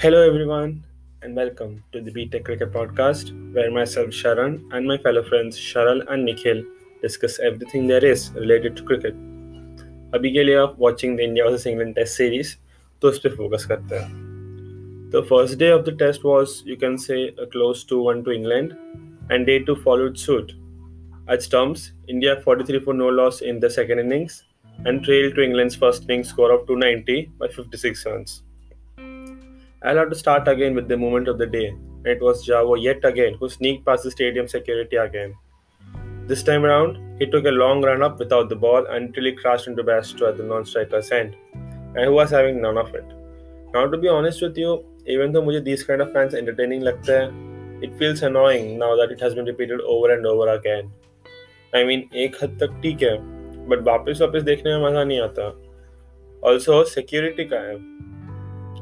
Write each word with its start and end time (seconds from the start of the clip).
Hello, 0.00 0.26
everyone, 0.26 0.84
and 1.22 1.34
welcome 1.34 1.82
to 1.92 2.00
the 2.00 2.10
BTech 2.10 2.44
Cricket 2.44 2.72
Podcast, 2.72 3.32
where 3.54 3.70
myself, 3.70 4.08
Sharan, 4.08 4.62
and 4.72 4.86
my 4.86 4.98
fellow 4.98 5.22
friends 5.22 5.58
Sharal 5.58 6.02
and 6.08 6.24
Nikhil 6.24 6.62
discuss 7.02 7.38
everything 7.38 7.86
there 7.86 8.04
is 8.04 8.30
related 8.32 8.76
to 8.76 8.82
cricket. 8.82 9.14
अभी 10.14 10.30
के 10.32 10.44
लिए 10.44 10.54
आप 10.54 10.76
watching 10.78 11.16
the 11.16 11.24
India 11.24 11.44
vs 11.44 11.66
England 11.66 11.94
Test 11.94 12.16
series, 12.16 12.56
तो 13.02 13.08
उस 13.08 13.18
पर 13.18 13.36
focus 13.36 13.64
करते 13.64 13.96
हैं. 13.96 15.10
The 15.10 15.22
first 15.22 15.58
day 15.58 15.70
of 15.70 15.84
the 15.84 15.92
test 15.92 16.24
was, 16.24 16.62
you 16.66 16.76
can 16.76 16.98
say, 16.98 17.34
a 17.38 17.46
close 17.46 17.84
2-1 17.84 18.24
to 18.24 18.32
England, 18.32 18.76
and 19.30 19.46
day 19.46 19.58
two 19.58 19.76
followed 19.76 20.18
suit. 20.18 20.52
At 21.28 21.42
stumps, 21.42 21.92
India 22.08 22.40
43 22.44 22.80
for 22.80 22.94
no 22.94 23.08
loss 23.08 23.40
in 23.40 23.60
the 23.60 23.70
second 23.70 23.98
innings 23.98 24.44
and 24.84 25.02
trailed 25.02 25.34
to 25.34 25.42
England's 25.42 25.74
first 25.74 26.08
innings 26.08 26.28
score 26.28 26.52
of 26.52 26.66
290 26.66 27.30
by 27.38 27.48
56 27.48 28.06
runs. 28.06 28.42
I'll 29.83 29.97
have 29.97 30.09
to 30.09 30.15
start 30.15 30.47
again 30.47 30.75
with 30.75 30.87
the 30.87 30.95
moment 30.95 31.27
of 31.27 31.39
the 31.39 31.47
day. 31.47 31.75
It 32.05 32.21
was 32.21 32.47
Jarvo 32.47 32.79
yet 32.79 33.03
again 33.03 33.33
who 33.39 33.49
sneaked 33.49 33.83
past 33.83 34.03
the 34.03 34.11
stadium 34.11 34.47
security 34.47 34.95
again. 34.95 35.33
This 36.27 36.43
time 36.43 36.65
around, 36.65 36.99
he 37.19 37.25
took 37.25 37.45
a 37.45 37.49
long 37.49 37.81
run 37.81 38.03
up 38.03 38.19
without 38.19 38.47
the 38.49 38.55
ball 38.55 38.85
until 38.85 39.25
he 39.25 39.31
crashed 39.31 39.67
into 39.67 39.83
Bairstow 39.83 40.29
at 40.29 40.37
the 40.37 40.43
non 40.43 40.65
striker's 40.65 41.11
end, 41.11 41.35
and 41.53 42.05
who 42.05 42.11
was 42.11 42.29
having 42.29 42.61
none 42.61 42.77
of 42.77 42.93
it. 42.93 43.03
Now, 43.73 43.87
to 43.87 43.97
be 43.97 44.07
honest 44.07 44.43
with 44.43 44.55
you, 44.55 44.85
even 45.07 45.31
though 45.31 45.41
मुझे 45.41 45.65
these 45.65 45.83
kind 45.83 46.01
of 46.01 46.13
fans 46.13 46.35
entertaining 46.35 46.81
like 46.81 47.09
it 47.81 47.97
feels 47.97 48.21
annoying 48.21 48.77
now 48.77 48.95
that 48.95 49.11
it 49.11 49.19
has 49.19 49.33
been 49.33 49.45
repeated 49.45 49.81
over 49.81 50.13
and 50.13 50.27
over 50.27 50.47
again. 50.49 50.91
I 51.73 51.83
mean, 51.83 52.07
एक 52.13 52.35
हद 52.43 52.57
तक 52.61 52.79
ठीक 52.83 53.01
है, 53.03 53.17
but 53.67 53.81
वापस 53.87 54.21
वापस 54.21 54.43
देखने 54.43 54.77
में 54.77 54.85
मज़ा 54.85 55.03
नहीं 55.03 55.19
आता. 55.21 55.49
Also, 56.43 56.83
security 56.97 57.49
का 57.49 57.59
है. 57.69 58.10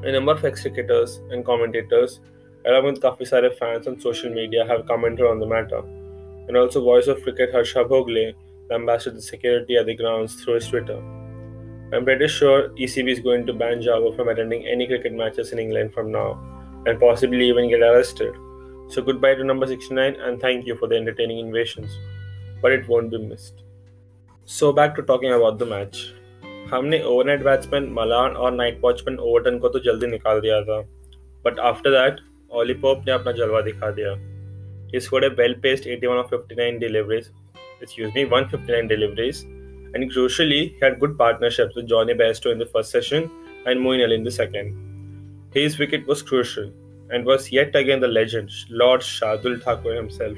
A 0.03 0.11
number 0.11 0.31
of 0.31 0.41
extricators 0.41 1.19
and 1.31 1.45
commentators, 1.45 2.21
along 2.65 2.85
with 2.85 3.01
Kafi 3.01 3.27
Sarif 3.29 3.57
fans 3.57 3.85
on 3.85 3.99
social 3.99 4.33
media, 4.33 4.65
have 4.65 4.87
commented 4.87 5.25
on 5.25 5.39
the 5.39 5.45
matter. 5.45 5.79
And 6.47 6.55
also, 6.55 6.81
voice 6.81 7.07
of 7.07 7.21
cricket 7.21 7.51
Harsha 7.51 7.83
Bhogle, 7.83 8.33
the 8.69 8.75
ambassador 8.75 9.17
to 9.17 9.21
security 9.21 9.75
at 9.75 9.87
the 9.87 9.95
grounds, 9.95 10.41
through 10.41 10.55
his 10.55 10.67
Twitter. 10.67 10.97
I'm 11.91 12.05
pretty 12.05 12.27
sure 12.27 12.69
ECB 12.69 13.11
is 13.11 13.19
going 13.19 13.45
to 13.47 13.53
ban 13.53 13.81
Jarvo 13.81 14.15
from 14.15 14.29
attending 14.29 14.65
any 14.65 14.87
cricket 14.87 15.13
matches 15.13 15.51
in 15.51 15.59
England 15.59 15.93
from 15.93 16.11
now, 16.11 16.39
and 16.85 16.99
possibly 16.99 17.49
even 17.49 17.69
get 17.69 17.81
arrested. 17.81 18.33
So, 18.87 19.01
goodbye 19.01 19.35
to 19.35 19.43
number 19.43 19.67
69 19.67 20.15
and 20.15 20.39
thank 20.39 20.65
you 20.65 20.75
for 20.75 20.87
the 20.87 20.95
entertaining 20.95 21.39
invasions. 21.39 21.91
But 22.61 22.71
it 22.71 22.87
won't 22.87 23.11
be 23.11 23.17
missed. 23.17 23.63
So, 24.45 24.71
back 24.71 24.95
to 24.95 25.03
talking 25.03 25.33
about 25.33 25.59
the 25.59 25.65
match. 25.65 26.13
हमने 26.67 27.01
overnight 27.03 27.43
batsman 27.43 27.87
Malan 27.93 28.35
और 28.35 28.51
night 28.53 28.79
watchman 28.81 29.17
Overton 29.19 29.57
को 29.59 29.69
तो 29.69 29.79
जल्दी 29.85 30.07
निकाल 30.07 30.39
दिया 30.41 30.61
था। 30.61 30.79
But 31.45 31.59
after 31.69 31.89
that 31.91 32.19
ओलीपोप 32.59 33.03
ने 33.07 33.11
अपना 33.11 33.31
जलवा 33.31 33.61
दिखा 33.61 33.89
दिया। 33.91 34.11
इस 34.97 35.09
वोडे 35.13 35.27
well 35.37 35.53
paced 35.63 35.87
eighty 35.87 36.07
one 36.07 36.21
fifty 36.29 36.55
nine 36.55 36.77
deliveries 36.79 37.29
excuse 37.83 38.11
me 38.15 38.23
one 38.31 38.45
fifty 38.51 38.71
nine 38.71 38.87
deliveries 38.87 39.43
and 39.95 40.11
crucially 40.11 40.59
had 40.83 40.97
good 40.99 41.17
partnership 41.17 41.77
with 41.77 41.85
Johnny 41.85 42.13
Bairstow 42.21 42.51
in 42.51 42.59
the 42.59 42.67
first 42.73 42.91
session 42.91 43.29
and 43.67 43.79
Moeen 43.81 44.01
Ali 44.03 44.15
in 44.15 44.23
the 44.23 44.29
second 44.37 44.73
his 45.57 45.79
wicket 45.79 46.07
was 46.09 46.23
crucial 46.29 46.71
and 47.13 47.27
was 47.27 47.49
yet 47.53 47.75
again 47.77 47.99
the 47.99 48.05
legend 48.05 48.49
Lord 48.81 49.01
Shardul 49.03 49.57
Thakur 49.65 49.95
himself 49.95 50.37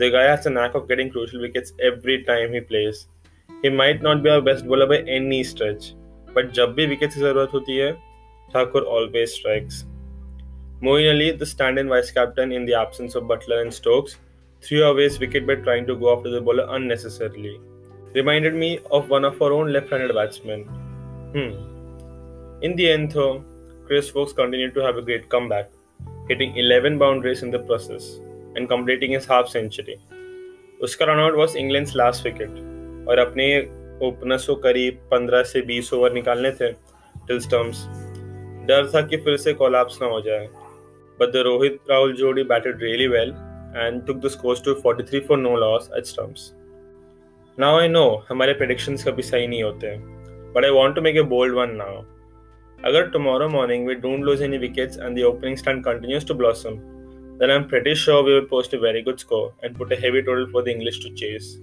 the 0.00 0.10
guy 0.12 0.28
has 0.28 0.48
a 0.48 0.52
knack 0.52 0.76
of 0.76 0.86
getting 0.88 1.10
crucial 1.10 1.38
wickets 1.40 1.74
every 1.82 2.16
time 2.30 2.52
he 2.52 2.60
plays 2.70 3.04
He 3.62 3.70
might 3.70 4.02
not 4.02 4.22
be 4.22 4.30
our 4.30 4.40
best 4.40 4.66
bowler 4.66 4.86
by 4.86 4.98
any 5.18 5.42
stretch, 5.44 5.84
but 6.34 6.52
जब 6.52 6.74
भी 6.74 6.86
wicket 6.86 7.12
की 7.14 7.20
जरूरत 7.20 7.50
होती 7.54 7.96
always 8.54 9.30
strikes. 9.34 9.84
Always 10.84 11.08
Ali, 11.08 11.30
the 11.30 11.46
stand-in 11.46 11.88
vice 11.88 12.10
captain 12.10 12.52
in 12.52 12.66
the 12.66 12.74
absence 12.74 13.14
of 13.14 13.24
Buttler 13.24 13.62
and 13.62 13.74
Stokes, 13.74 14.16
threw 14.62 14.84
away 14.84 15.02
his 15.02 15.20
wicket 15.20 15.46
by 15.46 15.54
trying 15.54 15.86
to 15.86 15.96
go 15.96 16.16
after 16.16 16.30
the 16.30 16.40
bowler 16.40 16.66
unnecessarily. 16.70 17.60
Reminded 18.14 18.54
me 18.54 18.80
of 18.90 19.10
one 19.10 19.24
of 19.24 19.42
our 19.42 19.52
own 19.52 19.72
left-handed 19.72 20.14
batsmen. 20.14 20.62
Hmm. 21.34 21.76
In 22.62 22.76
the 22.76 22.90
end, 22.90 23.12
though, 23.12 23.44
Chris 23.86 24.14
Woakes 24.14 24.32
continued 24.32 24.74
to 24.74 24.80
have 24.80 24.96
a 24.96 25.02
great 25.02 25.28
comeback, 25.28 25.70
hitting 26.28 26.56
11 26.56 26.98
boundaries 26.98 27.42
in 27.42 27.50
the 27.50 27.58
process 27.58 28.20
and 28.56 28.68
completing 28.68 29.12
his 29.12 29.26
half 29.26 29.48
century. 29.48 30.00
Uska 30.82 31.36
was 31.36 31.54
England's 31.54 31.94
last 31.94 32.24
wicket, 32.24 32.50
और 33.08 33.18
अपने 33.18 33.46
openers 34.02 34.46
को 34.46 34.54
करीब 34.54 34.98
15 35.12 35.44
से 35.44 35.62
20 35.66 35.92
over 35.94 36.12
निकालने 36.12 36.50
थे 36.50 36.70
till 37.28 37.38
stumps 37.40 37.84
डर 38.68 38.90
था 38.94 39.00
कि 39.00 39.16
फिर 39.16 39.36
से 39.36 39.52
कोलैप्स 39.52 39.98
ना 40.02 40.08
हो 40.08 40.20
जाए। 40.20 40.48
बट 41.20 41.32
द 41.32 41.36
रोहित 41.36 41.78
राहुल 41.90 42.12
जोड़ी 42.12 42.42
batted 42.42 42.82
really 42.82 43.06
well 43.08 43.34
and 43.76 44.06
took 44.06 44.16
the 44.16 44.28
scores 44.28 44.64
to 44.64 44.74
43 44.86 45.20
for 45.28 45.38
no 45.38 45.56
loss 45.56 45.90
at 45.96 46.04
stumps 46.04 46.50
now 47.58 47.78
I 47.78 47.88
know 47.88 48.04
हमारे 48.28 48.52
प्रडिक्शंस 48.52 49.04
कभी 49.04 49.22
सही 49.22 49.46
नहीं 49.46 49.62
होते 49.62 49.86
हैं 49.86 50.52
but 50.52 50.64
I 50.64 50.70
want 50.70 50.94
to 50.94 51.02
make 51.02 51.16
a 51.16 51.22
bold 51.22 51.54
one 51.54 51.70
now 51.74 52.02
अगर 52.78 53.06
tomorrow 53.06 53.48
morning 53.48 53.88
we 53.88 53.94
don't 53.94 54.24
lose 54.24 54.42
any 54.42 54.58
wickets 54.58 54.98
and 54.98 55.18
the 55.18 55.22
opening 55.22 55.56
stand 55.56 55.84
continues 55.84 56.28
to 56.28 56.34
blossom 56.34 56.76
then 57.40 57.50
I 57.50 57.56
am 57.56 57.62
pretty 57.62 57.94
sure 58.02 58.24
we 58.24 58.32
will 58.32 58.46
post 58.50 58.74
a 58.74 58.78
very 58.78 59.02
good 59.02 59.16
score 59.18 59.52
and 59.64 59.76
put 59.78 59.92
a 59.92 59.96
heavy 59.96 60.24
total 60.26 60.46
for 60.52 60.62
the 60.62 60.68
English 60.68 61.02
to 61.02 61.14
chase 61.16 61.54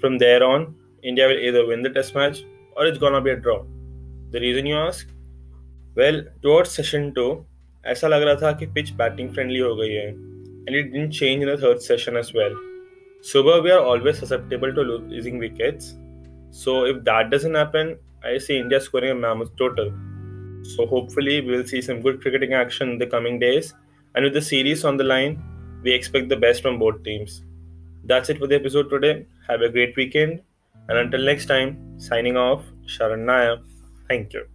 From 0.00 0.18
there 0.18 0.44
on, 0.44 0.74
India 1.02 1.26
will 1.28 1.38
either 1.38 1.66
win 1.66 1.82
the 1.82 1.90
test 1.90 2.14
match 2.14 2.44
or 2.76 2.86
it's 2.86 2.98
gonna 2.98 3.20
be 3.20 3.30
a 3.30 3.36
draw. 3.36 3.58
The 4.32 4.40
reason 4.40 4.66
you 4.66 4.76
ask? 4.76 5.08
Well, 5.96 6.22
towards 6.42 6.70
session 6.78 7.12
2, 7.18 7.28
ऐसा 7.86 8.08
लग 8.08 8.22
रहा 8.22 8.34
था 8.42 8.52
कि 8.58 8.66
pitch 8.74 8.90
batting 9.00 9.30
friendly 9.34 9.58
हो 9.58 9.74
गई 9.76 9.90
है 9.90 10.06
and 10.08 10.76
it 10.76 10.90
didn't 10.92 11.12
change 11.12 11.42
in 11.42 11.54
the 11.54 11.58
third 11.62 11.78
session 11.80 12.16
as 12.16 12.32
well 12.36 12.56
सुबह 13.32 13.60
we 13.64 13.70
are 13.70 13.78
always 13.92 14.16
susceptible 14.24 14.72
to 14.78 14.82
losing 14.82 15.38
wickets 15.40 15.92
so 16.64 16.74
if 16.86 16.96
that 17.10 17.26
doesn't 17.34 17.56
happen 17.56 17.96
I 18.26 18.38
C 18.48 18.56
India 18.56 18.78
scoring 18.88 19.12
a 19.12 19.20
mammoth 19.26 19.54
total 19.62 19.94
so 20.68 20.84
hopefully 20.92 21.34
we 21.40 21.50
will 21.54 21.66
see 21.72 21.80
some 21.88 21.98
good 22.06 22.16
cricketing 22.22 22.54
action 22.60 22.92
in 22.92 22.98
the 23.02 23.06
coming 23.10 23.36
days 23.42 23.72
and 24.14 24.28
with 24.28 24.32
the 24.38 24.42
series 24.46 24.80
on 24.90 24.96
the 25.00 25.06
line 25.10 25.36
we 25.84 25.92
expect 25.96 26.32
the 26.32 26.38
best 26.44 26.64
from 26.64 26.78
both 26.78 26.96
teams 27.04 27.36
that's 28.12 28.32
it 28.34 28.40
for 28.42 28.48
the 28.52 28.56
episode 28.56 28.88
today 28.94 29.12
Have 29.51 29.61
a 29.61 29.69
great 29.69 29.97
weekend. 29.97 30.41
And 30.87 30.97
until 30.97 31.19
next 31.31 31.47
time, 31.47 31.99
signing 31.99 32.37
off, 32.37 32.63
Sharan 32.85 33.25
Naya. 33.25 33.57
Thank 34.07 34.33
you. 34.33 34.45